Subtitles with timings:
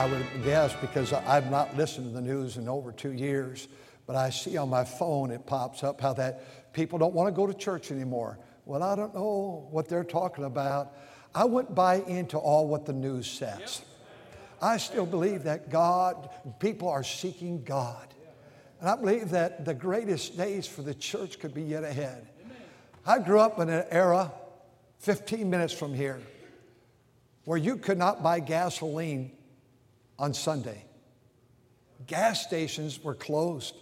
[0.00, 3.68] I would guess because I've not listened to the news in over two years,
[4.06, 7.32] but I see on my phone it pops up how that people don't want to
[7.32, 8.38] go to church anymore.
[8.64, 10.94] Well, I don't know what they're talking about.
[11.34, 13.82] I wouldn't buy into all what the news says.
[14.62, 16.30] I still believe that God,
[16.60, 18.08] people are seeking God.
[18.80, 22.26] And I believe that the greatest days for the church could be yet ahead.
[23.04, 24.32] I grew up in an era
[25.00, 26.22] 15 minutes from here
[27.44, 29.32] where you could not buy gasoline
[30.20, 30.84] on Sunday.
[32.06, 33.74] Gas stations were closed.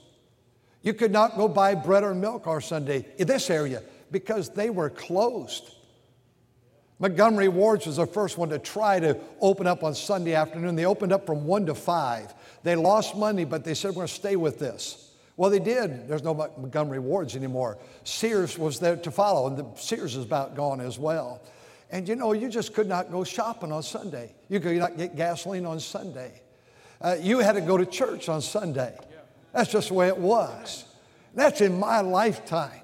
[0.83, 4.71] You could not go buy bread or milk on Sunday in this area because they
[4.71, 5.75] were closed.
[7.01, 10.75] Montgomery Wards was the first one to try to open up on Sunday afternoon.
[10.75, 12.35] They opened up from 1 to 5.
[12.63, 15.13] They lost money, but they said, We're going to stay with this.
[15.37, 16.09] Well, they did.
[16.09, 17.79] There's no Montgomery Wards anymore.
[18.03, 21.41] Sears was there to follow, and the Sears is about gone as well.
[21.91, 24.35] And you know, you just could not go shopping on Sunday.
[24.49, 26.43] You could not get gasoline on Sunday.
[27.01, 28.97] Uh, you had to go to church on Sunday.
[29.53, 30.85] That's just the way it was.
[31.35, 32.83] That's in my lifetime.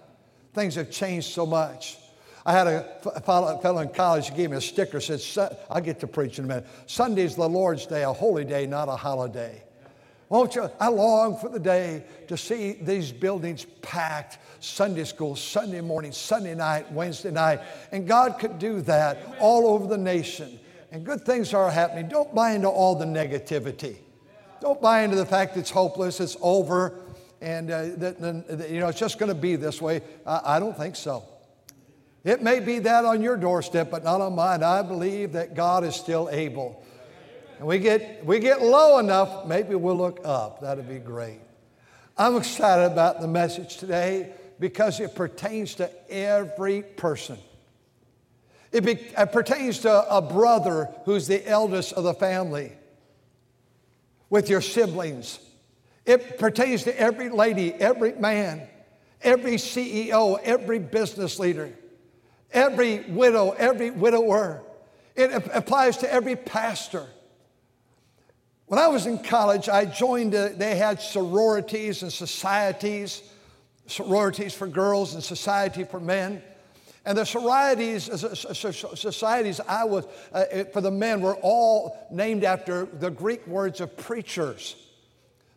[0.55, 1.99] Things have changed so much.
[2.47, 6.07] I had a fellow in college who gave me a sticker said, I'll get to
[6.07, 6.67] preach in a minute.
[6.87, 9.63] Sunday's the Lord's day, a holy day, not a holiday.
[10.29, 10.71] Won't you?
[10.81, 16.55] I long for the day to see these buildings packed Sunday school, Sunday morning, Sunday
[16.55, 17.61] night, Wednesday night.
[17.93, 20.59] And God could do that all over the nation.
[20.91, 22.09] And good things are happening.
[22.09, 23.97] Don't buy into all the negativity.
[24.61, 27.01] Don't buy into the fact it's hopeless, it's over,
[27.43, 30.01] and uh, that, that, you know it's just going to be this way.
[30.25, 31.23] I, I don't think so.
[32.25, 34.63] It may be that on your doorstep, but not on mine.
[34.63, 36.83] I believe that God is still able
[37.59, 40.61] and we get, we get low enough, maybe we'll look up.
[40.61, 41.41] That'd be great.
[42.17, 47.39] I'm excited about the message today because it pertains to every person.
[48.71, 52.73] It, be, it pertains to a brother who's the eldest of the family
[54.31, 55.39] with your siblings.
[56.05, 58.67] It pertains to every lady, every man,
[59.23, 61.73] every CEO, every business leader,
[62.53, 64.63] every widow, every widower.
[65.17, 67.07] It applies to every pastor.
[68.67, 73.23] When I was in college, I joined, a, they had sororities and societies,
[73.87, 76.43] sororities for girls and society for men.
[77.05, 83.11] And the sororities, societies I was, uh, for the men were all named after the
[83.11, 84.77] Greek words of preachers.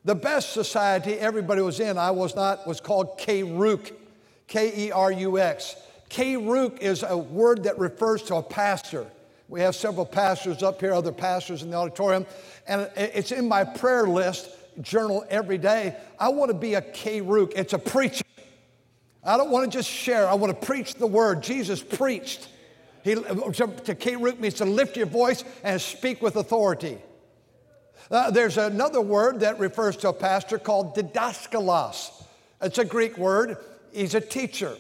[0.03, 3.93] The best society everybody was in, I was not, was called Kerux,
[4.47, 5.77] K E R U X.
[6.09, 9.07] Kerux is a word that refers to a pastor.
[9.49, 12.25] We have several pastors up here, other pastors in the auditorium,
[12.67, 14.49] and it's in my prayer list
[14.81, 15.95] journal every day.
[16.19, 17.53] I want to be a Kerux.
[17.55, 18.23] It's a preacher.
[19.23, 20.27] I don't want to just share.
[20.27, 21.43] I want to preach the word.
[21.43, 22.49] Jesus preached.
[23.03, 26.97] He, to, to Kerux means to lift your voice and speak with authority.
[28.11, 32.11] Uh, there's another word that refers to a pastor called didaskalos.
[32.61, 33.57] It's a Greek word.
[33.91, 34.75] He's a teacher.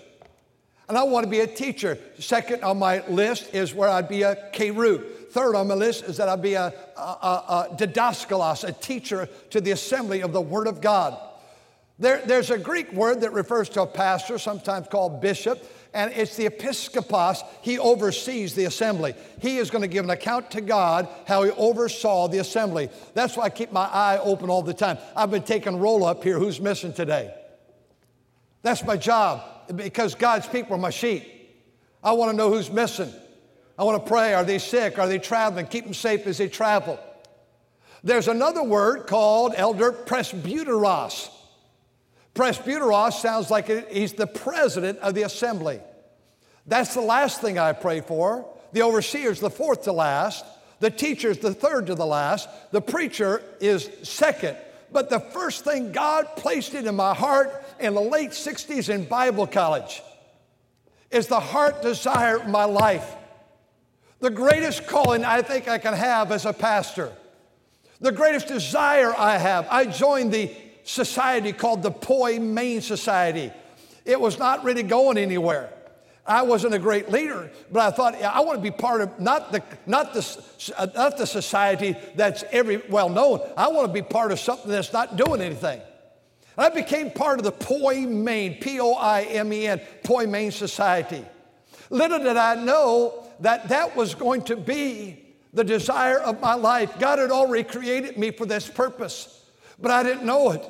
[0.87, 1.97] And I want to be a teacher.
[2.17, 5.03] Second on my list is where I'd be a Kerux.
[5.31, 9.27] Third on my list is that I'd be a, a, a, a didaskalos, a teacher
[9.49, 11.19] to the assembly of the Word of God.
[11.99, 15.61] There, there's a Greek word that refers to a pastor, sometimes called bishop,
[15.93, 17.43] and it's the episkopos.
[17.61, 19.15] He oversees the assembly.
[19.41, 22.89] He is going to give an account to God how he oversaw the assembly.
[23.15, 24.99] That's why I keep my eye open all the time.
[25.15, 26.37] I've been taking roll up here.
[26.37, 27.33] Who's missing today?
[28.61, 29.41] That's my job
[29.75, 31.23] because God's people are my sheep.
[32.03, 33.11] I want to know who's missing.
[33.77, 34.33] I want to pray.
[34.33, 34.97] Are they sick?
[34.97, 35.67] Are they traveling?
[35.67, 36.99] Keep them safe as they travel.
[38.03, 41.29] There's another word called elder presbyteros.
[42.33, 45.79] Presbyteros sounds like he's the president of the assembly.
[46.65, 48.47] That's the last thing I pray for.
[48.73, 50.45] The overseer's the fourth to last.
[50.79, 52.47] The teacher's the third to the last.
[52.71, 54.57] The preacher is second.
[54.91, 59.05] But the first thing God placed it in my heart in the late 60s in
[59.05, 60.01] Bible college
[61.11, 63.15] is the heart desire of my life.
[64.19, 67.11] The greatest calling I think I can have as a pastor,
[68.01, 69.67] the greatest desire I have.
[69.69, 70.51] I joined the
[70.83, 73.51] society called the Poimen Society.
[74.05, 75.69] It was not really going anywhere.
[76.27, 79.51] I wasn't a great leader, but I thought I want to be part of not
[79.51, 83.39] the, not the, not the society that's every well known.
[83.55, 85.81] I want to be part of something that's not doing anything.
[86.57, 90.51] And I became part of the poi Poimen, P O I M E N, Poimen
[90.51, 91.23] Society.
[91.89, 96.99] Little did I know that that was going to be the desire of my life.
[96.99, 99.45] God had already created me for this purpose,
[99.79, 100.69] but I didn't know it.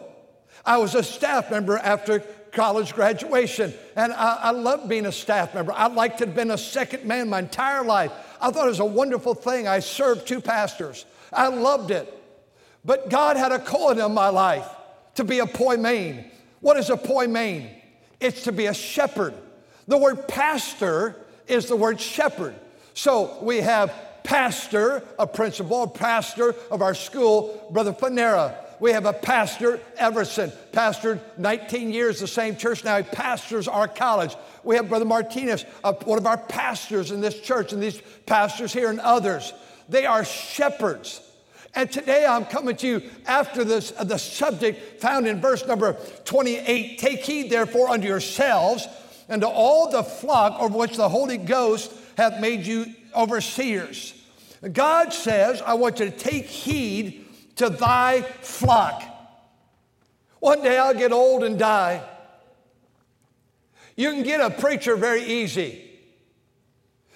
[0.65, 2.19] I was a staff member after
[2.57, 5.71] college graduation, and I, I loved being a staff member.
[5.75, 8.11] I'd like to have been a second man my entire life.
[8.41, 9.67] I thought it was a wonderful thing.
[9.67, 11.05] I served two pastors.
[11.31, 12.11] I loved it.
[12.83, 14.67] But God had a calling in my life
[15.15, 16.25] to be a poimen.
[16.59, 17.69] What is a poimen?
[18.19, 19.35] It's to be a shepherd.
[19.87, 21.15] The word pastor
[21.47, 22.55] is the word shepherd.
[22.95, 23.93] So we have
[24.23, 28.55] pastor, a principal, a pastor of our school, Brother Fanera.
[28.79, 32.97] We have a pastor, Everson, pastored 19 years, the same church now.
[32.97, 34.35] He pastors our college.
[34.63, 38.71] We have Brother Martinez, uh, one of our pastors in this church, and these pastors
[38.71, 39.53] here and others.
[39.89, 41.21] They are shepherds.
[41.73, 45.93] And today I'm coming to you after this, uh, the subject found in verse number
[46.25, 46.99] 28.
[46.99, 48.87] Take heed, therefore, unto yourselves
[49.29, 54.13] and to all the flock over which the Holy Ghost hath made you overseers.
[54.73, 57.26] God says, I want you to take heed
[57.57, 59.03] to thy flock.
[60.39, 62.03] One day I'll get old and die.
[63.95, 65.83] You can get a preacher very easy.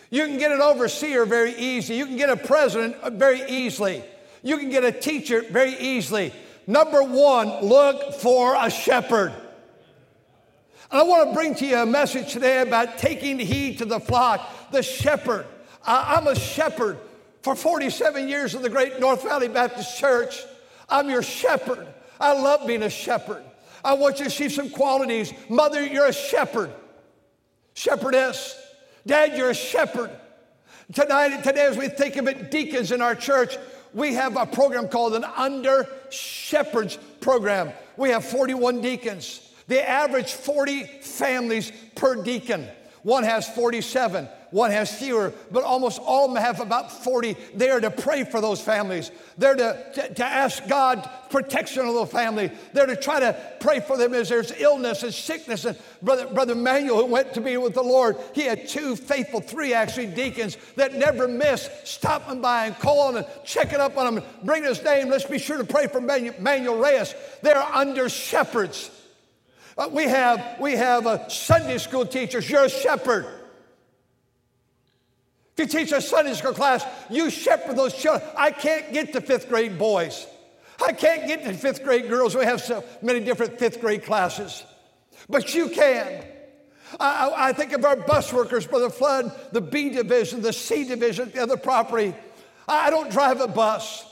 [0.09, 1.95] You can get an overseer very easy.
[1.95, 4.03] You can get a president very easily.
[4.43, 6.33] You can get a teacher very easily.
[6.67, 9.31] Number one, look for a shepherd.
[10.91, 13.99] And I want to bring to you a message today about taking heed to the
[13.99, 15.45] flock, the shepherd.
[15.85, 16.97] I'm a shepherd
[17.41, 20.43] for 47 years in the great North Valley Baptist Church.
[20.89, 21.87] I'm your shepherd.
[22.19, 23.43] I love being a shepherd.
[23.83, 25.33] I want you to see some qualities.
[25.49, 26.71] Mother, you're a shepherd.
[27.73, 28.57] Shepherdess.
[29.07, 30.11] Dad, you're a shepherd.
[30.93, 33.57] Tonight, today, as we think of it, deacons in our church,
[33.93, 37.71] we have a program called an Under Shepherds program.
[37.97, 39.47] We have 41 deacons.
[39.67, 42.67] They average 40 families per deacon.
[43.03, 47.35] One has 47 one has fewer, but almost all have about 40.
[47.55, 49.09] They are to pray for those families.
[49.37, 52.51] They're to, to, to ask God protection of the family.
[52.73, 55.63] They're to try to pray for them as there's illness and sickness.
[55.63, 59.39] And Brother, Brother Manuel, who went to be with the Lord, he had two faithful,
[59.39, 64.23] three actually deacons that never miss stopping by and calling and checking up on him,
[64.43, 65.09] bringing his name.
[65.09, 67.15] Let's be sure to pray for Manuel Reyes.
[67.41, 68.91] They're under shepherds.
[69.81, 72.47] Uh, we have, we have uh, Sunday school teachers.
[72.47, 73.25] You're a shepherd.
[75.57, 78.29] If you teach a Sunday school class, you shepherd those children.
[78.37, 80.27] I can't get to fifth grade boys.
[80.85, 82.35] I can't get to fifth grade girls.
[82.35, 84.63] We have so many different fifth grade classes.
[85.27, 86.25] But you can.
[86.99, 91.31] I, I think of our bus workers, Brother Flood, the B division, the C division,
[91.31, 92.13] the other property.
[92.67, 94.05] I don't drive a bus.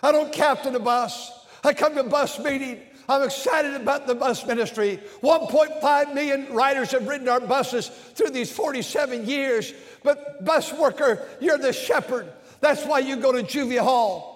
[0.00, 1.32] I don't captain a bus.
[1.64, 2.82] I come to a bus meeting.
[3.10, 5.00] I'm excited about the bus ministry.
[5.20, 9.72] 1.5 million riders have ridden our buses through these 47 years.
[10.04, 12.32] But, bus worker, you're the shepherd.
[12.60, 14.30] That's why you go to juvie hall.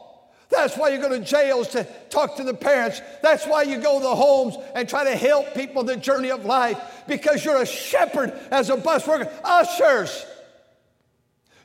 [0.50, 3.00] That's why you go to jails to talk to the parents.
[3.22, 6.44] That's why you go to the homes and try to help people the journey of
[6.44, 9.30] life because you're a shepherd as a bus worker.
[9.44, 10.26] Ushers,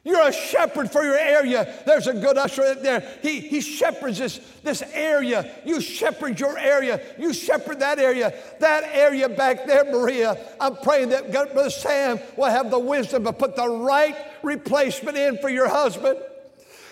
[0.03, 1.73] you're a shepherd for your area.
[1.85, 3.01] There's a good usher there.
[3.21, 5.51] He, he shepherds this, this area.
[5.65, 7.01] You shepherd your area.
[7.17, 8.33] You shepherd that area.
[8.59, 10.37] That area back there, Maria.
[10.59, 15.17] I'm praying that God, Brother Sam will have the wisdom to put the right replacement
[15.17, 16.17] in for your husband.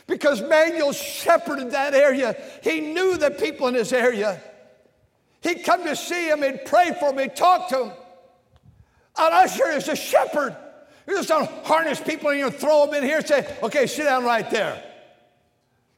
[0.05, 2.35] Because Manuel shepherded that area.
[2.61, 4.41] He knew the people in his area.
[5.41, 7.91] He'd come to see him and pray for and talk to him.
[9.17, 10.55] An usher is a shepherd.
[11.07, 14.03] You just don't harness people and you throw them in here and say, okay, sit
[14.03, 14.83] down right there.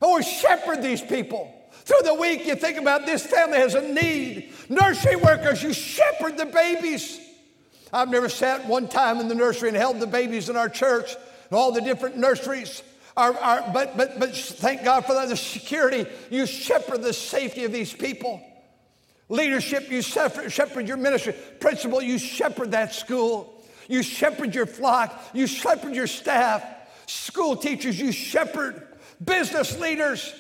[0.02, 1.54] Oh, shepherd these people.
[1.72, 4.54] Through the week, you think about this family has a need.
[4.70, 7.20] Nursery workers, you shepherd the babies.
[7.92, 11.16] I've never sat one time in the nursery and held the babies in our church
[11.50, 12.84] and all the different nurseries.
[13.18, 16.06] Are, are, but, but, but thank God for that, the security.
[16.30, 18.42] You shepherd the safety of these people.
[19.28, 21.34] Leadership, you shepherd, shepherd your ministry.
[21.60, 23.59] Principal, you shepherd that school.
[23.90, 25.22] You shepherd your flock.
[25.34, 26.64] You shepherd your staff.
[27.08, 28.82] School teachers, you shepherd.
[29.22, 30.34] Business leaders.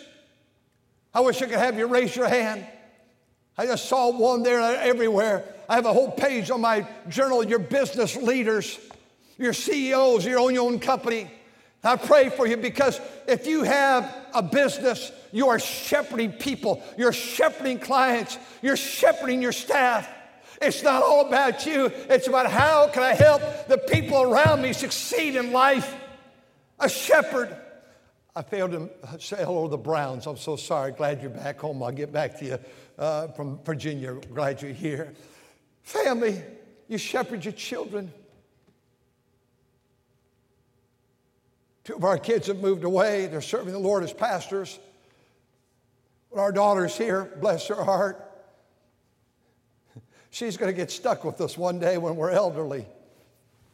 [1.14, 2.66] I wish I could have you raise your hand.
[3.58, 5.44] I just saw one there everywhere.
[5.68, 8.80] I have a whole page on my journal, your business leaders,
[9.38, 11.30] your CEOs, your own, your own company.
[11.84, 17.14] I pray for you because if you have a business, you are shepherding people, you're
[17.14, 20.08] shepherding clients, you're shepherding your staff.
[20.62, 21.86] It's not all about you.
[22.10, 25.96] It's about how can I help the people around me succeed in life.
[26.80, 27.56] A shepherd.
[28.36, 28.90] I failed to
[29.20, 30.28] say hello to the Browns.
[30.28, 30.92] I'm so sorry.
[30.92, 31.82] Glad you're back home.
[31.82, 32.60] I'll get back to you
[32.98, 34.14] uh, from Virginia.
[34.34, 35.14] Glad you're here.
[35.82, 36.42] Family,
[36.88, 38.14] you shepherd your children.
[41.84, 43.28] Two of our kids have moved away.
[43.28, 44.78] They're serving the Lord as pastors.
[46.32, 48.29] But our daughter's here, bless her heart.
[50.30, 52.86] She's going to get stuck with us one day when we're elderly,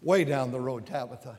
[0.01, 1.37] way down the road, Tabitha.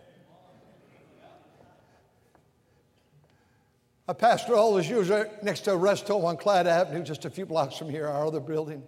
[4.09, 5.11] Pastored all those years
[5.43, 8.27] next to a rest home on Clyde Avenue, just a few blocks from here, our
[8.27, 8.83] other building.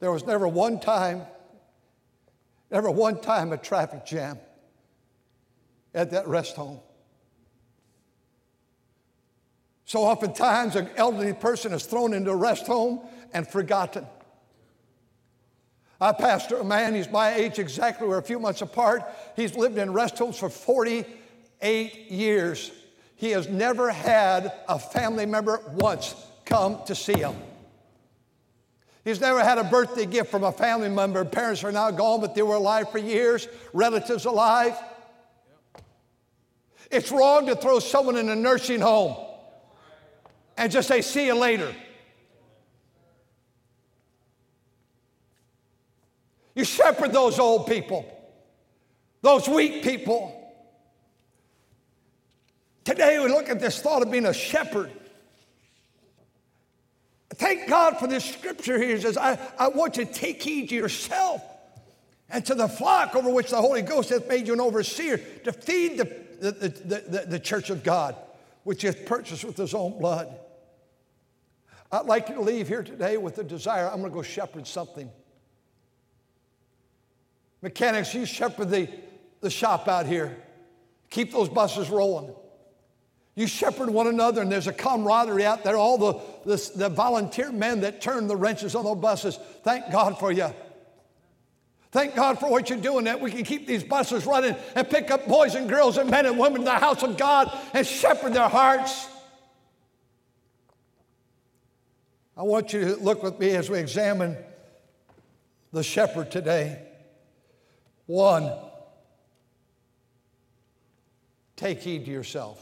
[0.00, 1.22] There was never one time,
[2.70, 4.38] never one time a traffic jam
[5.94, 6.80] at that rest home.
[9.86, 13.00] So oftentimes, an elderly person is thrown into a rest home
[13.32, 14.06] and forgotten.
[16.00, 19.02] I pastor a man, he's my age exactly, we're a few months apart.
[19.36, 22.70] He's lived in rest homes for 48 years.
[23.16, 26.14] He has never had a family member once
[26.46, 27.34] come to see him.
[29.04, 31.24] He's never had a birthday gift from a family member.
[31.24, 34.74] Parents are now gone, but they were alive for years, relatives alive.
[36.90, 39.16] It's wrong to throw someone in a nursing home
[40.56, 41.74] and just say, see you later.
[46.54, 48.06] You shepherd those old people,
[49.22, 50.36] those weak people.
[52.84, 54.90] Today we look at this thought of being a shepherd.
[57.34, 58.96] Thank God for this scripture here.
[58.96, 61.42] He says, I, I want you to take heed to yourself
[62.28, 65.52] and to the flock over which the Holy Ghost hath made you an overseer to
[65.52, 66.04] feed the,
[66.40, 68.16] the, the, the, the church of God,
[68.64, 70.34] which he hath purchased with his own blood.
[71.92, 74.66] I'd like you to leave here today with the desire I'm going to go shepherd
[74.66, 75.10] something.
[77.62, 78.88] Mechanics, you shepherd the,
[79.40, 80.36] the shop out here.
[81.10, 82.34] Keep those buses rolling.
[83.34, 85.76] You shepherd one another, and there's a camaraderie out there.
[85.76, 90.18] All the, the, the volunteer men that turn the wrenches on those buses, thank God
[90.18, 90.52] for you.
[91.92, 95.10] Thank God for what you're doing, that we can keep these buses running and pick
[95.10, 98.32] up boys and girls and men and women in the house of God and shepherd
[98.32, 99.08] their hearts.
[102.36, 104.36] I want you to look with me as we examine
[105.72, 106.89] the shepherd today.
[108.10, 108.50] One,
[111.54, 112.60] take heed to yourself.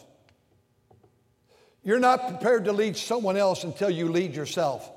[1.82, 4.92] You're not prepared to lead someone else until you lead yourself.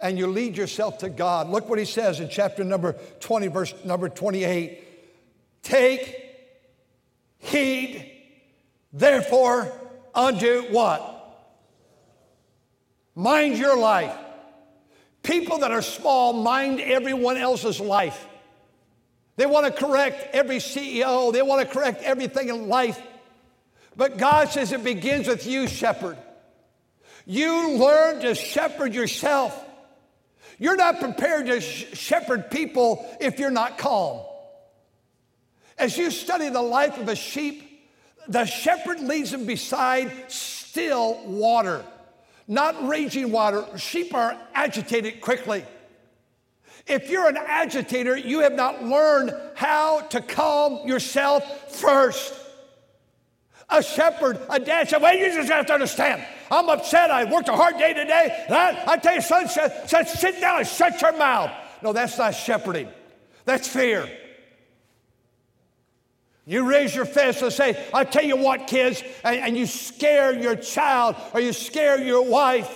[0.00, 1.50] And you lead yourself to God.
[1.50, 5.62] Look what he says in chapter number 20, verse number 28.
[5.62, 6.16] Take
[7.36, 8.10] heed,
[8.94, 9.70] therefore,
[10.14, 11.52] unto what?
[13.14, 14.16] Mind your life.
[15.22, 18.27] People that are small mind everyone else's life.
[19.38, 23.00] They want to correct every CEO, they want to correct everything in life.
[23.96, 26.18] But God says it begins with you, shepherd.
[27.24, 29.58] You learn to shepherd yourself.
[30.58, 34.20] You're not prepared to sh- shepherd people if you're not calm.
[35.78, 37.88] As you study the life of a sheep,
[38.28, 41.82] the shepherd leads them beside still water
[42.48, 43.64] not raging water.
[43.76, 45.64] Sheep are agitated quickly.
[46.88, 52.34] If you're an agitator, you have not learned how to calm yourself first.
[53.70, 56.24] A shepherd, a dad said, Well, you just have to understand.
[56.50, 57.10] I'm upset.
[57.10, 58.46] I worked a hard day today.
[58.48, 61.50] I, I tell you, son, said, sit down and shut your mouth.
[61.82, 62.88] No, that's not shepherding.
[63.44, 64.08] That's fear.
[66.46, 70.32] You raise your fist and say, I tell you what, kids, and, and, you scare
[70.32, 72.74] your child or you scare your wife.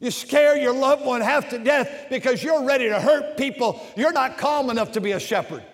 [0.00, 3.84] You scare your loved one half to death because you're ready to hurt people.
[3.96, 5.64] You're not calm enough to be a shepherd.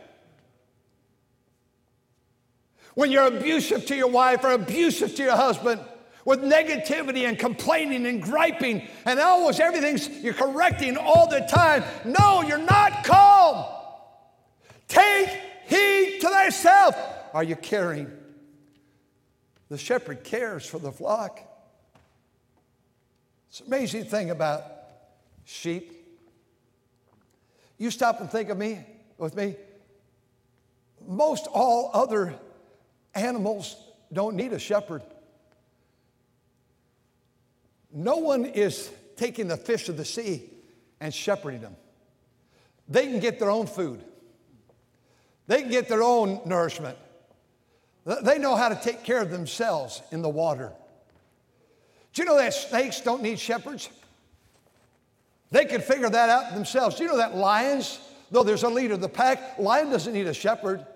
[2.94, 5.80] When you're abusive to your wife or abusive to your husband,
[6.24, 11.84] with negativity and complaining and griping and almost everything's you're correcting all the time.
[12.04, 13.66] No, you're not calm.
[14.88, 15.28] Take
[15.66, 16.96] heed to thyself.
[17.34, 18.10] Are you caring?
[19.68, 21.40] The shepherd cares for the flock.
[23.54, 24.64] It's an amazing thing about
[25.44, 25.92] sheep.
[27.78, 28.80] You stop and think of me
[29.16, 29.54] with me.
[31.06, 32.34] Most all other
[33.14, 33.76] animals
[34.12, 35.02] don't need a shepherd.
[37.92, 40.50] No one is taking the fish of the sea
[40.98, 41.76] and shepherding them.
[42.88, 44.02] They can get their own food.
[45.46, 46.98] They can get their own nourishment.
[48.20, 50.72] They know how to take care of themselves in the water.
[52.14, 53.90] Do you know that snakes don't need shepherds?
[55.50, 56.96] They could figure that out themselves.
[56.96, 57.98] Do you know that lions,
[58.30, 60.86] though there's a leader of the pack, lion doesn't need a shepherd.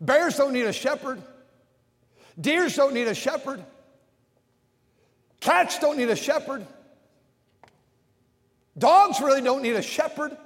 [0.00, 1.22] Bears don't need a shepherd.
[2.40, 3.62] Deers don't need a shepherd.
[5.40, 6.66] Cats don't need a shepherd.
[8.76, 10.36] Dogs really don't need a shepherd.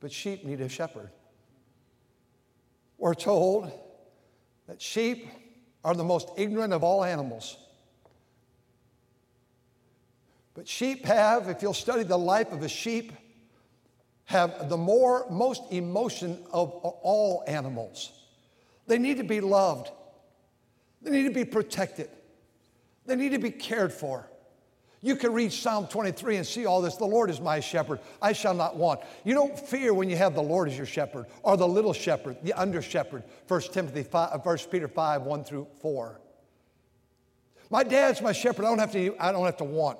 [0.00, 1.10] But sheep need a shepherd.
[2.98, 3.70] We're told
[4.66, 5.28] that sheep
[5.84, 7.56] are the most ignorant of all animals.
[10.54, 13.12] But sheep have, if you'll study the life of a sheep,
[14.24, 18.12] have the more most emotion of all animals.
[18.86, 19.90] They need to be loved.
[21.00, 22.10] They need to be protected.
[23.06, 24.28] They need to be cared for.
[25.00, 26.96] You can read Psalm 23 and see all this.
[26.96, 28.00] The Lord is my shepherd.
[28.20, 29.00] I shall not want.
[29.24, 32.38] You don't fear when you have the Lord as your shepherd or the little shepherd,
[32.42, 33.22] the under shepherd.
[33.46, 36.20] 1 Timothy 5, 1 Peter 5, 1 through 4.
[37.70, 38.64] My dad's my shepherd.
[38.64, 39.98] I don't have to, I don't have to want.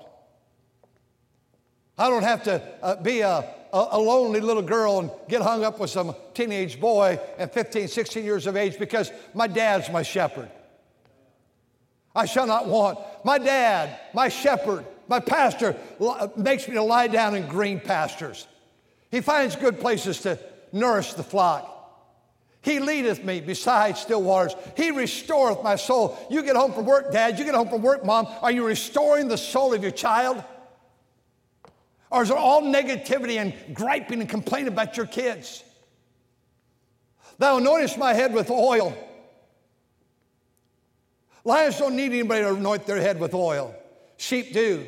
[1.97, 5.81] I don't have to uh, be a, a, lonely little girl and get hung up
[5.81, 10.49] with some teenage boy at 15, 16 years of age because my dad's my shepherd.
[12.19, 12.99] I shall not want.
[13.25, 15.77] My dad, my shepherd, my pastor
[16.37, 18.49] makes me to lie down in green pastures.
[19.13, 20.37] He finds good places to
[20.73, 21.77] nourish the flock.
[22.61, 24.57] He leadeth me beside still waters.
[24.77, 26.19] He restoreth my soul.
[26.29, 27.39] You get home from work, Dad.
[27.39, 28.27] You get home from work, Mom.
[28.43, 30.43] Are you restoring the soul of your child?
[32.11, 35.63] Or is it all negativity and griping and complaining about your kids?
[37.39, 38.93] Thou anointest my head with oil.
[41.49, 43.75] Lions don't need anybody to anoint their head with oil.
[44.19, 44.87] Sheep do.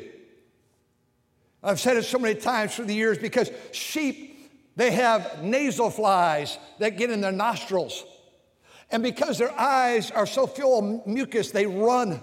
[1.63, 6.59] I've said it so many times through the years because sheep, they have nasal flies
[6.77, 8.05] that get in their nostrils.
[8.91, 12.21] And because their eyes are so full of mucus, they run.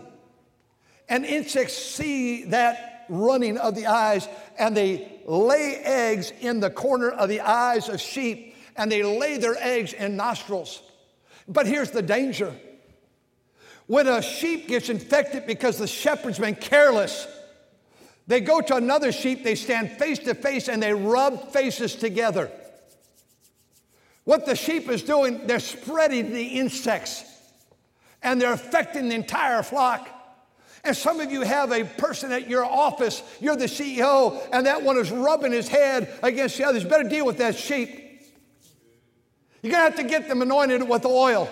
[1.09, 7.11] And insects see that running of the eyes, and they lay eggs in the corner
[7.11, 10.81] of the eyes of sheep, and they lay their eggs in nostrils.
[11.49, 12.55] But here's the danger
[13.89, 17.27] when a sheep gets infected because the shepherd's been careless,
[18.27, 22.51] they go to another sheep, they stand face to face, and they rub faces together.
[24.25, 27.25] What the sheep is doing, they're spreading the insects
[28.23, 30.07] and they're affecting the entire flock.
[30.85, 34.83] And some of you have a person at your office, you're the CEO, and that
[34.83, 36.83] one is rubbing his head against the others.
[36.83, 38.21] You better deal with that sheep.
[39.63, 41.49] You're to have to get them anointed with oil.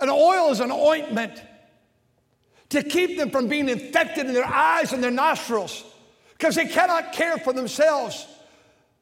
[0.00, 1.42] An oil is an ointment
[2.70, 5.84] to keep them from being infected in their eyes and their nostrils
[6.32, 8.26] because they cannot care for themselves.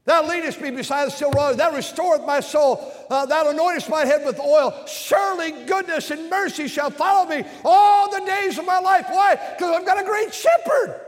[0.04, 1.58] Thou leadest me beside the still waters.
[1.58, 2.92] Thou restoreth my soul.
[3.10, 4.86] Uh, thou anointest my head with oil.
[4.86, 9.04] Surely goodness and mercy shall follow me all the days of my life.
[9.10, 9.34] Why?
[9.34, 10.98] Because I've got a great shepherd.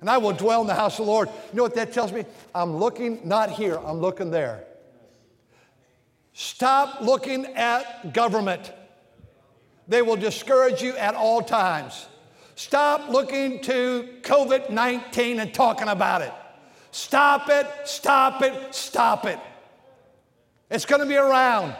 [0.00, 1.28] And I will dwell in the house of the Lord.
[1.28, 2.24] You know what that tells me?
[2.54, 4.64] I'm looking not here, I'm looking there.
[6.32, 8.72] Stop looking at government.
[9.88, 12.06] They will discourage you at all times.
[12.54, 16.32] Stop looking to COVID 19 and talking about it.
[16.90, 19.38] Stop it, stop it, stop it.
[20.70, 21.74] It's going to be around.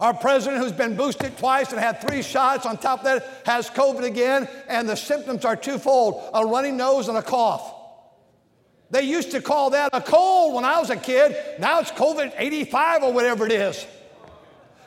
[0.00, 3.70] Our president, who's been boosted twice and had three shots on top of that, has
[3.70, 7.72] COVID again, and the symptoms are twofold a runny nose and a cough.
[8.90, 11.36] They used to call that a cold when I was a kid.
[11.58, 13.86] Now it's COVID 85 or whatever it is.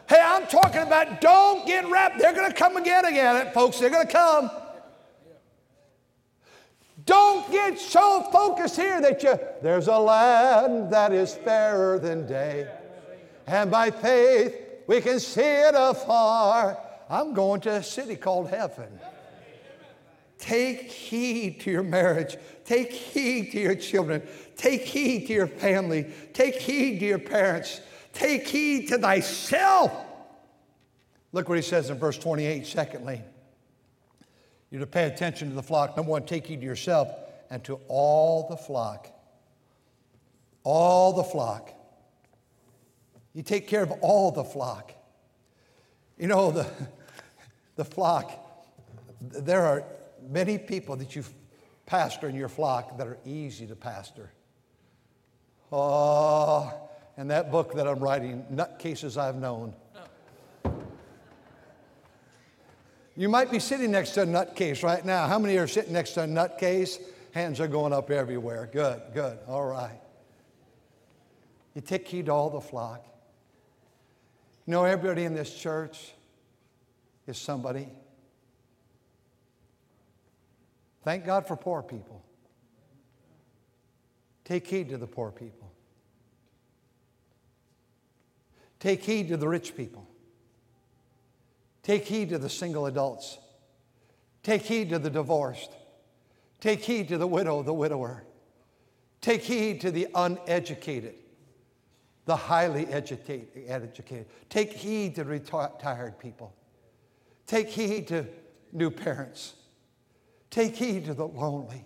[0.07, 2.17] Hey, I'm talking about don't get wrapped.
[2.19, 3.79] They're going to come again, again, folks.
[3.79, 4.49] They're going to come.
[7.05, 12.67] Don't get so focused here that you, there's a land that is fairer than day.
[13.45, 14.55] And by faith,
[14.87, 16.77] we can see it afar.
[17.09, 18.99] I'm going to a city called heaven.
[20.37, 22.37] Take heed to your marriage.
[22.63, 24.21] Take heed to your children.
[24.55, 26.07] Take heed to your family.
[26.33, 27.81] Take heed to your parents.
[28.17, 29.91] Take heed to thyself.
[31.33, 33.21] Look what he says in verse 28, secondly.
[34.71, 35.95] You're to pay attention to the flock.
[35.95, 37.11] Number one, take heed to yourself
[37.51, 39.07] and to all the flock.
[40.63, 41.71] All the flock.
[43.35, 44.93] You take care of all the flock.
[46.17, 46.67] You know, the,
[47.75, 48.31] the flock,
[49.21, 49.83] there are
[50.27, 51.23] many people that you
[51.85, 54.31] pastor in your flock that are easy to pastor.
[55.71, 56.86] Oh,
[57.17, 59.73] and that book that I'm writing, Nutcases I've Known.
[63.15, 65.25] You might be sitting next to a nutcase right now.
[65.27, 66.99] How many are sitting next to a nutcase?
[67.31, 68.69] Hands are going up everywhere.
[68.71, 69.39] Good, good.
[69.47, 69.99] All right.
[71.73, 73.03] You take heed to all the flock.
[74.67, 76.11] You know, everybody in this church
[77.25, 77.89] is somebody.
[81.03, 82.23] Thank God for poor people.
[84.43, 85.71] Take heed to the poor people.
[88.79, 90.07] Take heed to the rich people.
[91.83, 93.37] Take heed to the single adults.
[94.43, 95.71] Take heed to the divorced.
[96.59, 98.23] Take heed to the widow, the widower.
[99.21, 101.15] Take heed to the uneducated,
[102.25, 104.25] the highly educated.
[104.49, 106.53] Take heed to retired people.
[107.45, 108.25] Take heed to
[108.71, 109.53] new parents.
[110.49, 111.85] Take heed to the lonely.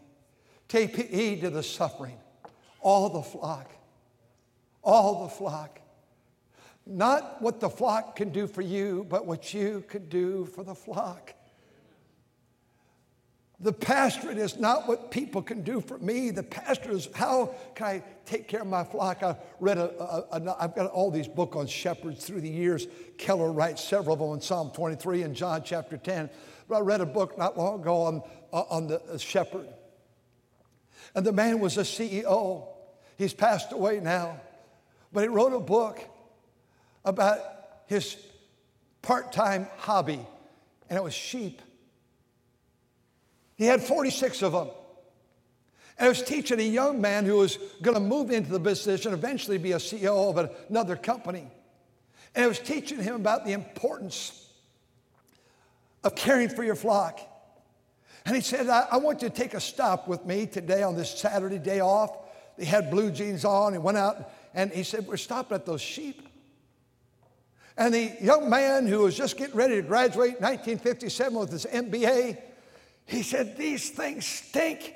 [0.68, 2.18] Take heed to the suffering.
[2.80, 3.72] All the flock.
[4.84, 5.81] All the flock.
[6.92, 10.76] Not what the flock can do for you, but what you can do for the
[10.76, 11.34] flock.
[13.62, 16.32] The pastorate is not what people can do for me.
[16.32, 19.24] The pastorate is how can I take care of my flock?
[19.24, 22.88] I read a, a, a, I've got all these books on shepherds through the years.
[23.18, 26.30] Keller writes several of them in Psalm 23 and John chapter 10.
[26.68, 29.70] But I read a book not long ago on, uh, on the shepherd.
[31.16, 32.68] And the man was a CEO.
[33.18, 34.42] He's passed away now.
[35.14, 36.02] But he wrote a book
[37.04, 37.40] about
[37.88, 38.18] his
[39.02, 40.20] part time hobby,
[40.90, 41.62] and it was sheep.
[43.56, 44.70] He had 46 of them.
[45.98, 49.06] And I was teaching a young man who was going to move into the business
[49.06, 51.48] and eventually be a CEO of another company.
[52.34, 54.48] And I was teaching him about the importance
[56.04, 57.20] of caring for your flock.
[58.26, 60.96] And he said, I, I want you to take a stop with me today on
[60.96, 62.18] this Saturday day off.
[62.58, 63.74] He had blue jeans on.
[63.74, 66.28] He went out and he said, We're stopping at those sheep.
[67.78, 71.66] And the young man who was just getting ready to graduate in 1957 with his
[71.66, 72.38] MBA,
[73.06, 74.96] he said, These things stink.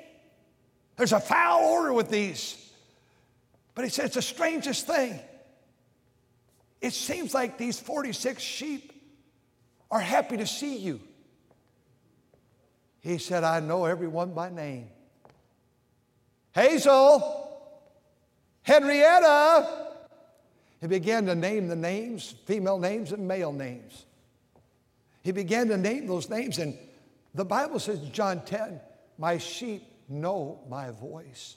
[0.96, 2.62] There's a foul odor with these.
[3.74, 5.18] But he said, It's the strangest thing.
[6.80, 8.92] It seems like these 46 sheep
[9.90, 11.00] are happy to see you.
[13.00, 14.88] He said, I know everyone by name.
[16.52, 17.48] Hazel,
[18.62, 19.85] Henrietta.
[20.80, 24.04] He began to name the names, female names and male names.
[25.22, 26.76] He began to name those names, and
[27.34, 28.80] the Bible says in John 10,
[29.18, 31.56] My sheep know my voice.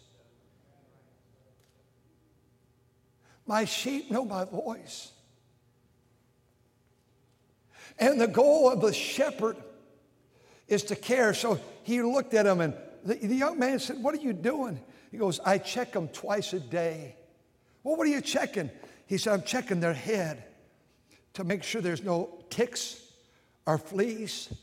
[3.46, 5.12] My sheep know my voice.
[7.98, 9.58] And the goal of the shepherd
[10.68, 11.34] is to care.
[11.34, 14.80] So he looked at him, and the, the young man said, What are you doing?
[15.12, 17.16] He goes, I check them twice a day.
[17.84, 18.70] Well, what are you checking?
[19.10, 20.44] He said, I'm checking their head
[21.34, 23.02] to make sure there's no ticks
[23.66, 24.54] or fleas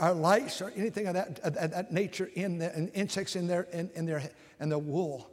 [0.00, 3.64] or lice or anything of that, of that nature in the and insects in their,
[3.64, 4.22] in, in their
[4.58, 5.28] and the wool.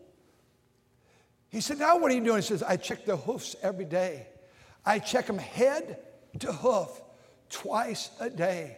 [1.49, 2.41] He said, Now what are you doing?
[2.41, 4.27] He says, I check the hoofs every day.
[4.85, 5.99] I check them head
[6.39, 6.89] to hoof
[7.49, 8.75] twice a day.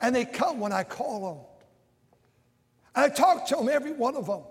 [0.00, 1.44] And they come when I call them.
[2.94, 4.42] And I talk to them, every one of them.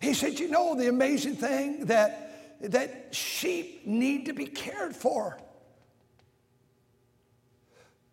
[0.00, 5.38] He said, You know, the amazing thing that, that sheep need to be cared for.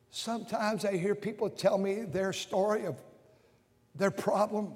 [0.09, 2.95] Sometimes I hear people tell me their story of
[3.95, 4.73] their problem.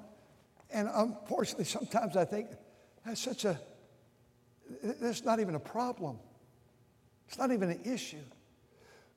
[0.70, 2.48] And unfortunately, sometimes I think
[3.04, 3.58] that's such a,
[4.82, 6.18] that's not even a problem.
[7.28, 8.24] It's not even an issue.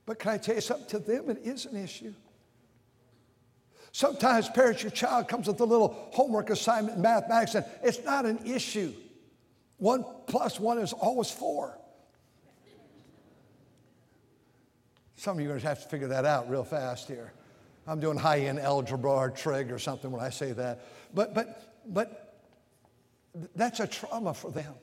[0.06, 0.88] But can I tell you something?
[0.88, 2.14] To them, it is an issue.
[3.92, 8.26] Sometimes, parents, your child comes with a little homework assignment in mathematics, and it's not
[8.26, 8.94] an issue.
[9.78, 11.78] One plus one is always four.
[15.16, 17.34] Some of you are going to have to figure that out real fast here.
[17.88, 20.82] I'm doing high end algebra or trig or something when I say that.
[21.14, 22.36] But, but, but
[23.56, 24.74] that's a trauma for them.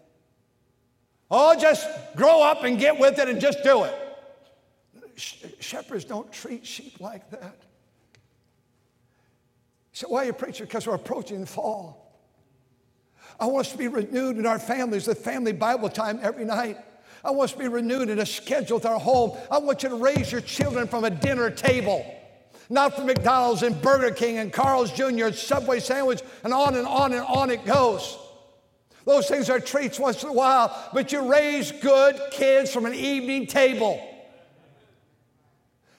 [1.31, 3.95] Oh, just grow up and get with it and just do it.
[5.17, 7.66] Shepherds don't treat sheep like that.
[9.97, 10.67] So, why are you preaching?
[10.67, 12.21] Because we're approaching fall.
[13.41, 16.77] I want us to be renewed in our families, the family Bible time every night.
[17.25, 19.39] I want us to be renewed in a schedule with our home.
[19.51, 22.05] I want you to raise your children from a dinner table,
[22.69, 25.29] not from McDonald's and Burger King and Carl's Jr.
[25.29, 28.19] and Subway sandwich, and on and on and on it goes.
[29.07, 32.93] Those things are treats once in a while, but you raise good kids from an
[32.93, 33.99] evening table.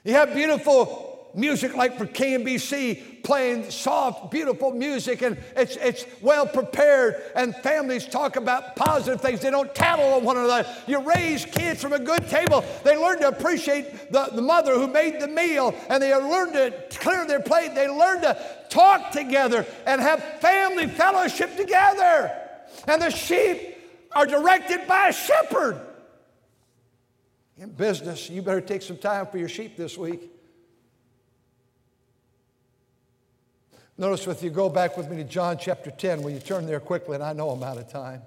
[0.04, 6.46] You have beautiful music like for KMBC, playing soft, beautiful music, and it's, it's well
[6.46, 9.40] prepared, and families talk about positive things.
[9.40, 10.66] They don't tattle on one another.
[10.86, 12.64] You raise kids from a good table.
[12.84, 16.74] They learn to appreciate the, the mother who made the meal, and they learn to
[16.90, 17.74] clear their plate.
[17.74, 22.32] They learn to talk together and have family fellowship together.
[22.86, 23.76] And the sheep
[24.12, 25.80] are directed by a shepherd.
[27.56, 30.30] In business, you better take some time for your sheep this week.
[34.00, 36.22] Notice with you, go back with me to John chapter 10.
[36.22, 37.16] Will you turn there quickly?
[37.16, 38.22] And I know I'm out of time.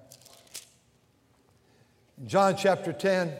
[2.28, 3.32] John chapter 10,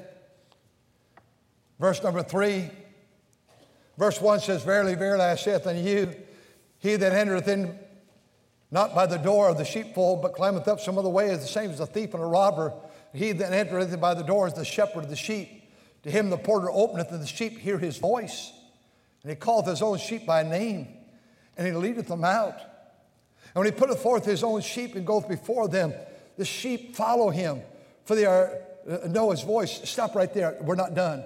[1.78, 2.72] verse number 3.
[3.98, 6.16] Verse 1 says, Verily, verily, I saith unto you,
[6.80, 7.78] he that entereth in
[8.72, 11.48] not by the door of the sheepfold, but climbeth up some other way is the
[11.48, 12.74] same as a thief and a robber.
[13.14, 15.70] He that entereth in by the door is the shepherd of the sheep.
[16.04, 18.54] To him the porter openeth, and the sheep hear his voice.
[19.22, 20.88] And he calleth his own sheep by name,
[21.62, 22.60] and he leadeth them out.
[22.60, 25.94] And when he putteth forth his own sheep and goeth before them,
[26.36, 27.62] the sheep follow him,
[28.06, 28.52] for they are
[28.90, 29.88] uh, know his voice.
[29.88, 30.58] Stop right there.
[30.62, 31.24] We're not done.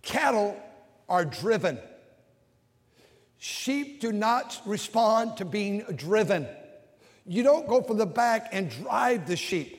[0.00, 0.56] Cattle
[1.10, 1.78] are driven.
[3.36, 6.46] Sheep do not respond to being driven.
[7.26, 9.78] You don't go from the back and drive the sheep.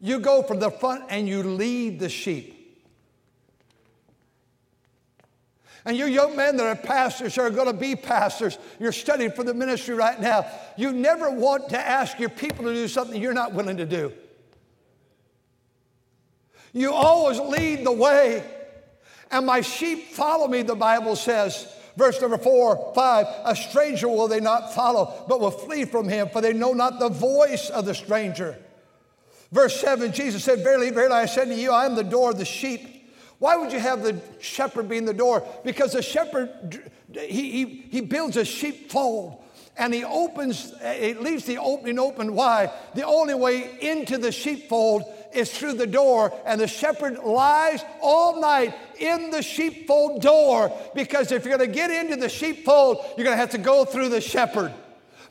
[0.00, 2.59] You go from the front and you lead the sheep.
[5.84, 9.30] And you young men that are pastors or are going to be pastors, you're studying
[9.30, 13.20] for the ministry right now, you never want to ask your people to do something
[13.20, 14.12] you're not willing to do.
[16.72, 18.44] You always lead the way.
[19.30, 21.66] And my sheep follow me, the Bible says.
[21.96, 26.28] Verse number four, five, a stranger will they not follow, but will flee from him,
[26.28, 28.56] for they know not the voice of the stranger.
[29.50, 32.38] Verse seven, Jesus said, Verily, verily, I said to you, I am the door of
[32.38, 32.99] the sheep.
[33.40, 35.42] Why would you have the shepherd being the door?
[35.64, 39.42] Because the shepherd, he, he, he builds a sheepfold
[39.78, 42.70] and he opens, he leaves the opening open wide.
[42.94, 48.42] The only way into the sheepfold is through the door, and the shepherd lies all
[48.42, 53.24] night in the sheepfold door because if you're going to get into the sheepfold, you're
[53.24, 54.74] going to have to go through the shepherd.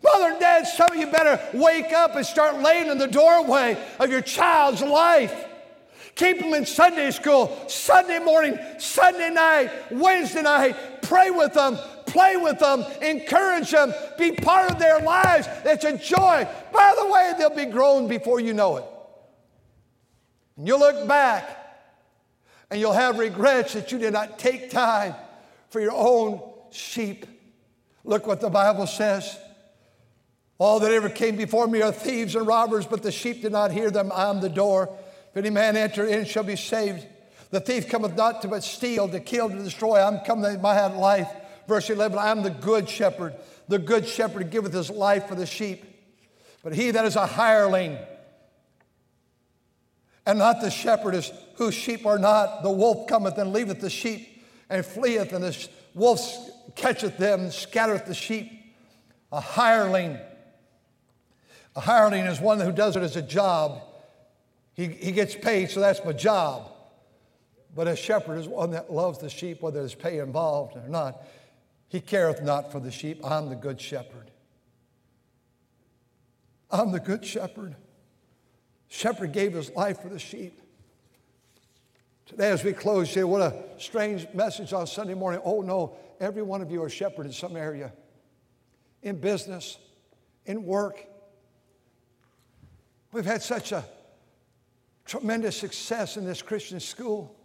[0.01, 3.77] Mother and dad, some of you better wake up and start laying in the doorway
[3.99, 5.45] of your child's life.
[6.15, 11.01] Keep them in Sunday school, Sunday morning, Sunday night, Wednesday night.
[11.01, 15.47] Pray with them, play with them, encourage them, be part of their lives.
[15.65, 16.47] It's a joy.
[16.73, 18.85] By the way, they'll be grown before you know it.
[20.57, 21.57] And you'll look back
[22.69, 25.15] and you'll have regrets that you did not take time
[25.69, 26.41] for your own
[26.71, 27.25] sheep.
[28.03, 29.37] Look what the Bible says.
[30.57, 33.71] All that ever came before me are thieves and robbers, but the sheep did not
[33.71, 34.11] hear them.
[34.13, 34.93] I am the door.
[35.31, 37.05] If any man enter in, shall be saved.
[37.51, 40.01] The thief cometh not to but steal, to kill, to destroy.
[40.01, 41.29] I'm come that might have life.
[41.67, 43.35] Verse 11 I am the good shepherd.
[43.67, 45.85] The good shepherd giveth his life for the sheep.
[46.63, 47.97] But he that is a hireling,
[50.25, 52.63] and not the shepherd is whose sheep are not.
[52.63, 56.21] The wolf cometh and leaveth the sheep and fleeth, and the wolf
[56.75, 58.51] catcheth them and scattereth the sheep.
[59.31, 60.17] A hireling.
[61.75, 63.81] A hireling is one who does it as a job.
[64.79, 66.71] He, he gets paid, so that's my job.
[67.75, 71.21] But a shepherd is one that loves the sheep, whether there's pay involved or not.
[71.89, 73.19] He careth not for the sheep.
[73.25, 74.31] I'm the good shepherd.
[76.71, 77.75] I'm the good shepherd.
[78.87, 80.61] Shepherd gave his life for the sheep.
[82.25, 85.41] Today, as we close, say, what a strange message on Sunday morning.
[85.43, 87.91] Oh, no, every one of you are shepherd in some area,
[89.03, 89.77] in business,
[90.45, 91.05] in work.
[93.11, 93.83] We've had such a
[95.09, 97.35] tremendous success in this Christian school.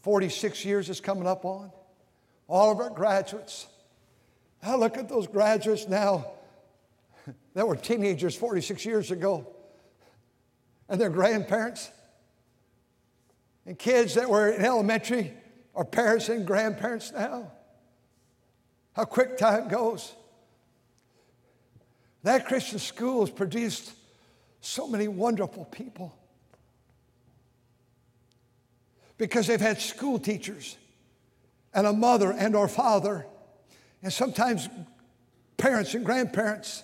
[0.00, 1.70] 46 years is coming up on.
[2.48, 3.66] All of our graduates.
[4.62, 6.32] I look at those graduates now
[7.54, 9.46] that were teenagers 46 years ago
[10.88, 11.90] and their grandparents.
[13.66, 15.34] And kids that were in elementary
[15.74, 17.52] are parents and grandparents now.
[18.94, 20.14] How quick time goes.
[22.22, 23.92] That Christian school has produced
[24.62, 26.16] so many wonderful people.
[29.18, 30.76] Because they've had school teachers
[31.74, 33.26] and a mother and or father
[34.02, 34.68] and sometimes
[35.56, 36.82] parents and grandparents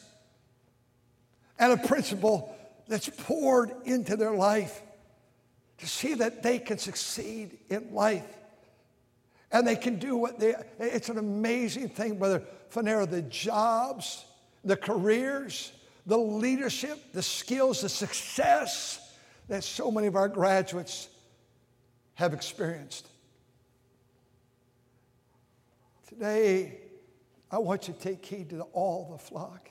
[1.59, 2.55] and a principal
[2.89, 4.83] that's poured into their life
[5.79, 8.27] to see that they can succeed in life.
[9.51, 14.25] And they can do what they it's an amazing thing brother Fanera the jobs
[14.65, 15.73] the careers
[16.09, 19.15] the leadership the skills the success
[19.49, 21.09] that so many of our graduates
[22.15, 23.07] have experienced
[26.09, 26.81] today
[27.51, 29.71] i want you to take heed to all the flock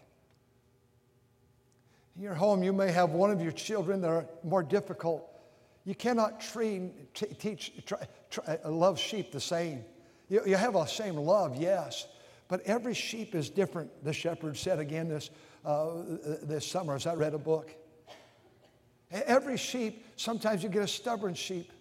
[2.17, 5.29] in your home, you may have one of your children that are more difficult.
[5.85, 9.85] You cannot train, t- teach, try, try, uh, love sheep the same.
[10.27, 12.07] You, you have a same love, yes,
[12.47, 14.03] but every sheep is different.
[14.03, 15.29] The shepherd said again this,
[15.67, 15.91] uh,
[16.43, 17.75] this summer as I read a book.
[19.11, 21.71] Every sheep, sometimes you get a stubborn sheep.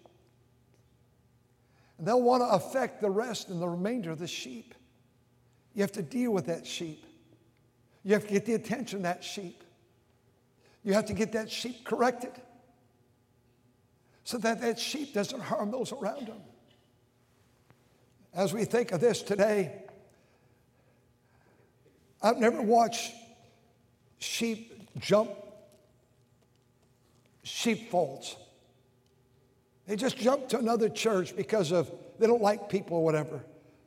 [1.97, 4.75] And they'll want to affect the rest and the remainder of the sheep.
[5.73, 7.05] You have to deal with that sheep.
[8.03, 9.63] You have to get the attention of that sheep.
[10.83, 12.33] You have to get that sheep corrected
[14.25, 16.41] so that that sheep doesn't harm those around them.
[18.33, 19.81] As we think of this today,
[22.21, 23.13] I've never watched
[24.19, 25.31] sheep jump
[27.43, 28.35] sheepfolds.
[29.87, 33.41] They just jump to another church because of they don't like people or whatever.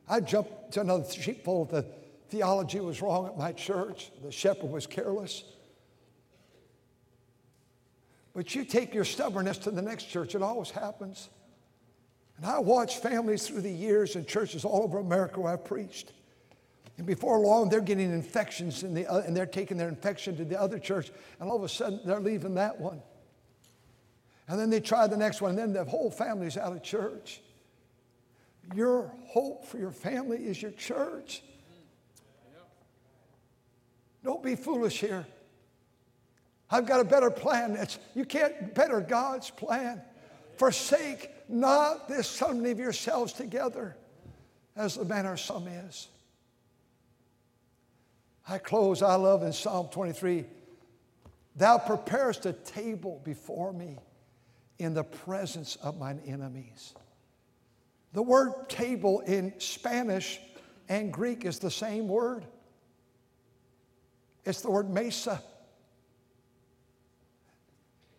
[0.09, 1.69] I jumped to another sheepfold.
[1.69, 1.85] The
[2.29, 4.11] theology was wrong at my church.
[4.23, 5.43] The shepherd was careless.
[8.33, 11.29] But you take your stubbornness to the next church, it always happens.
[12.37, 16.13] And I watch families through the years in churches all over America where I've preached.
[16.97, 20.45] And before long, they're getting infections in the, uh, and they're taking their infection to
[20.45, 23.01] the other church, and all of a sudden they're leaving that one.
[24.47, 27.41] And then they try the next one, and then the whole family's out of church.
[28.75, 31.41] Your hope for your family is your church.
[34.23, 35.25] Don't be foolish here.
[36.69, 37.75] I've got a better plan.
[37.75, 40.01] It's, you can't better God's plan.
[40.57, 43.97] Forsake not this assembly of yourselves together,
[44.75, 46.07] as the manner of some is.
[48.51, 50.45] I close, I love in Psalm 23
[51.55, 53.97] Thou preparest a table before me
[54.77, 56.93] in the presence of mine enemies.
[58.13, 60.39] The word table in Spanish
[60.89, 62.45] and Greek is the same word.
[64.43, 65.41] It's the word mesa.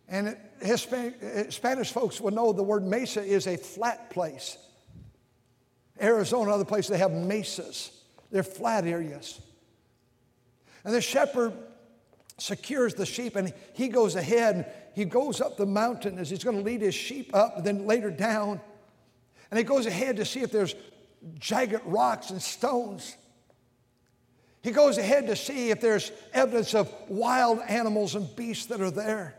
[0.09, 4.57] And Hispanic, eh, Spanish folks will know the word mesa is a flat place.
[6.01, 8.03] Arizona, other places, they have mesas.
[8.31, 9.40] They're flat areas.
[10.85, 11.53] And the shepherd
[12.38, 16.42] secures the sheep and he goes ahead and he goes up the mountain as he's
[16.42, 18.61] going to lead his sheep up and then later down.
[19.51, 20.75] And he goes ahead to see if there's
[21.38, 23.16] jagged rocks and stones.
[24.62, 28.90] He goes ahead to see if there's evidence of wild animals and beasts that are
[28.90, 29.35] there.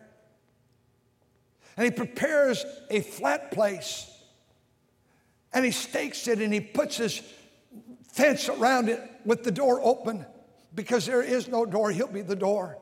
[1.76, 4.10] And he prepares a flat place
[5.52, 7.22] and he stakes it and he puts his
[8.12, 10.26] fence around it with the door open
[10.74, 12.78] because there is no door, he'll be the door.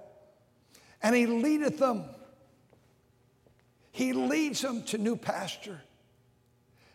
[1.02, 2.06] And he leadeth them.
[3.92, 5.82] He leads them to new pasture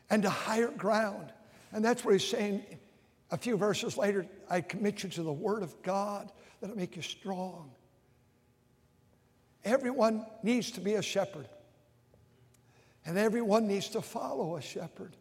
[0.09, 1.33] and to higher ground.
[1.73, 2.65] And that's what he's saying
[3.31, 6.31] a few verses later I commit you to the word of God
[6.61, 7.73] that'll make you strong.
[9.65, 11.49] Everyone needs to be a shepherd,
[13.05, 15.17] and everyone needs to follow a shepherd.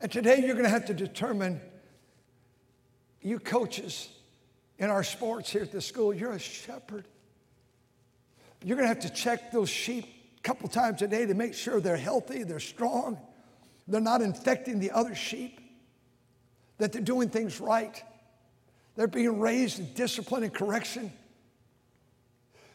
[0.00, 1.60] And today you're going to have to determine
[3.26, 4.08] you coaches
[4.78, 7.04] in our sports here at the school, you're a shepherd.
[8.62, 10.06] You're going to have to check those sheep
[10.38, 13.18] a couple times a day to make sure they're healthy, they're strong,
[13.88, 15.60] they're not infecting the other sheep,
[16.78, 18.02] that they're doing things right,
[18.94, 21.12] they're being raised in discipline and correction.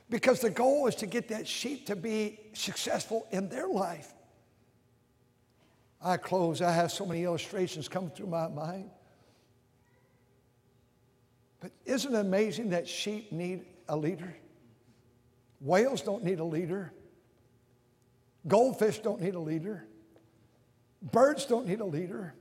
[0.09, 4.13] Because the goal is to get that sheep to be successful in their life.
[6.01, 8.89] I close, I have so many illustrations coming through my mind.
[11.61, 14.35] But isn't it amazing that sheep need a leader?
[15.61, 16.91] Whales don't need a leader.
[18.47, 19.85] Goldfish don't need a leader.
[21.01, 22.33] Birds don't need a leader.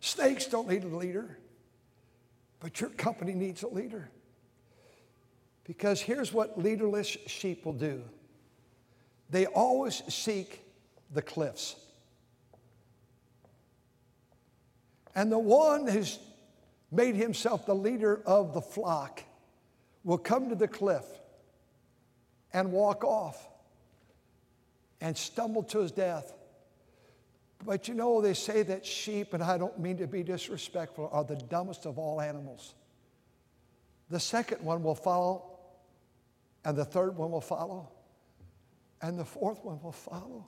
[0.00, 1.38] Snakes don't need a leader.
[2.60, 4.10] But your company needs a leader.
[5.64, 8.02] Because here's what leaderless sheep will do
[9.30, 10.64] they always seek
[11.12, 11.76] the cliffs.
[15.14, 16.18] And the one who's
[16.90, 19.22] made himself the leader of the flock,
[20.04, 21.04] will come to the cliff
[22.52, 23.48] and walk off
[25.00, 26.34] and stumble to his death.
[27.64, 31.24] But you know, they say that sheep, and I don't mean to be disrespectful, are
[31.24, 32.74] the dumbest of all animals.
[34.08, 35.58] The second one will follow,
[36.64, 37.90] and the third one will follow,
[39.02, 40.46] and the fourth one will follow.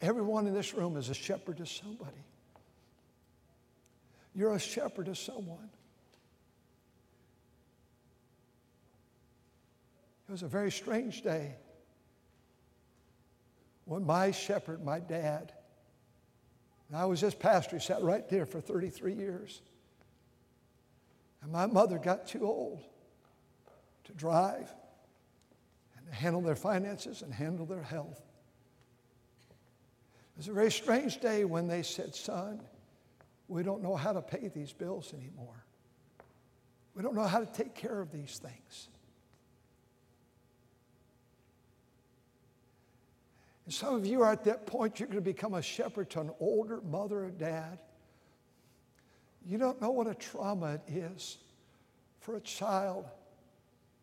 [0.00, 2.24] Everyone in this room is a shepherd to somebody.
[4.36, 5.70] You're a shepherd of someone.
[10.28, 11.54] It was a very strange day
[13.86, 15.52] when my shepherd, my dad,
[16.88, 19.62] and I was his pastor, he sat right there for 33 years.
[21.42, 22.82] And my mother got too old
[24.04, 24.70] to drive
[25.96, 28.20] and to handle their finances and handle their health.
[30.34, 32.60] It was a very strange day when they said, Son,
[33.48, 35.64] we don't know how to pay these bills anymore.
[36.94, 38.88] We don't know how to take care of these things.
[43.66, 46.20] And some of you are at that point, you're going to become a shepherd to
[46.20, 47.78] an older mother or dad.
[49.44, 51.38] You don't know what a trauma it is
[52.20, 53.06] for a child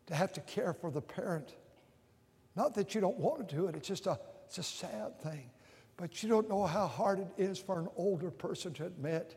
[0.06, 1.54] to have to care for the parent.
[2.56, 5.50] Not that you don't want to do it, it's just a, it's a sad thing.
[5.96, 9.36] But you don't know how hard it is for an older person to admit,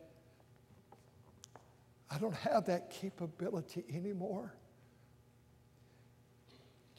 [2.09, 4.53] I don't have that capability anymore.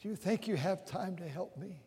[0.01, 1.81] Do you think you have time to help me?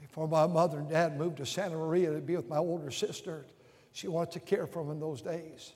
[0.00, 3.44] Before my mother and dad moved to Santa Maria to be with my older sister,
[3.92, 5.74] she wanted to care for them in those days.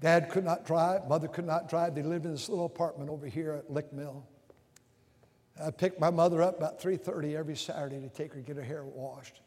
[0.00, 1.94] Dad could not drive, mother could not drive.
[1.94, 4.24] They lived in this little apartment over here at Lick Mill.
[5.60, 8.84] I picked my mother up about 3:30 every Saturday to take her get her hair
[8.84, 9.40] washed.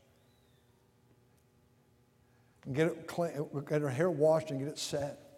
[2.66, 5.32] And get, it clean, get her hair washed and get it set.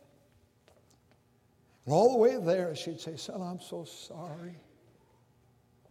[1.86, 4.55] And all the way there, she'd say, Son, I'm so sorry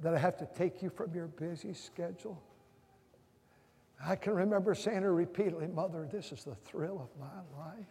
[0.01, 2.43] that I have to take you from your busy schedule.
[4.05, 7.87] I can remember saying her repeatedly, Mother, this is the thrill of my life.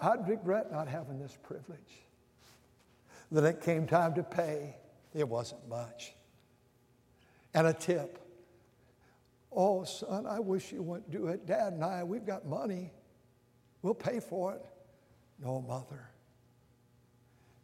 [0.00, 2.02] I'd regret not having this privilege.
[3.30, 4.76] Then it came time to pay.
[5.14, 6.14] It wasn't much.
[7.54, 8.18] And a tip.
[9.54, 11.46] Oh, son, I wish you wouldn't do it.
[11.46, 12.90] Dad and I, we've got money.
[13.82, 14.64] We'll pay for it.
[15.42, 16.08] No, mother.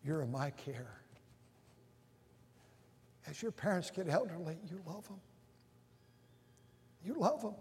[0.05, 1.01] You're in my care.
[3.27, 5.21] As your parents get elderly, you love them.
[7.05, 7.55] You love them.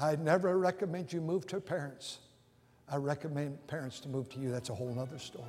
[0.00, 2.18] I never recommend you move to parents.
[2.88, 4.50] I recommend parents to move to you.
[4.50, 5.48] That's a whole other story.